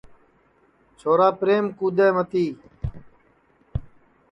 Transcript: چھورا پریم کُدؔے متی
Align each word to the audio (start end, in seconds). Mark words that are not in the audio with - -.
چھورا 0.99 1.29
پریم 1.39 1.65
کُدؔے 1.77 2.07
متی 2.15 2.45